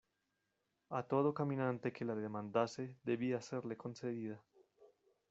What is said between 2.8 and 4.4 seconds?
debía serle concedida.